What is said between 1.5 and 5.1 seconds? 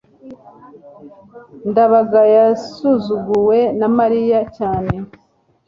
ndabaga yasuzuguwe na mariya cyane